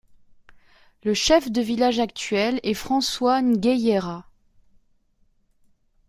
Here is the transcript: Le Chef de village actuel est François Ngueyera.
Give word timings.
Le 1.03 1.13
Chef 1.13 1.51
de 1.51 1.61
village 1.61 1.99
actuel 1.99 2.59
est 2.63 2.73
François 2.73 3.39
Ngueyera. 3.43 4.25